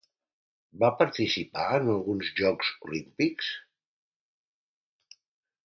[0.83, 3.53] Va participar en alguns Jocs Olímpics?